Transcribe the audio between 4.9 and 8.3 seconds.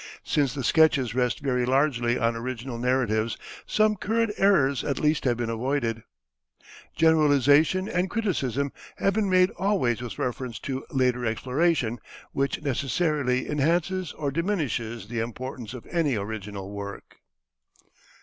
least have been avoided. Generalization and